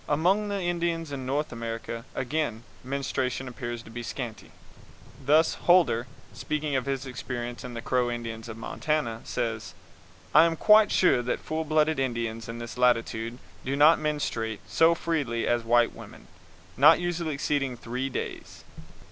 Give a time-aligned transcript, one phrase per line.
[0.09, 4.49] Among the Indians in North America, again, menstruation appears to be scanty.
[5.23, 9.75] Thus, Holder, speaking of his experience with the Crow Indians of Montana, says:
[10.33, 14.95] "I am quite sure that full blood Indians in this latitude do not menstruate so
[14.95, 16.25] freely as white women,
[16.77, 18.63] not usually exceeding three days."